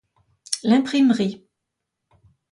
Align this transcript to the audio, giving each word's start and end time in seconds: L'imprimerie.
L'imprimerie. 0.63 1.43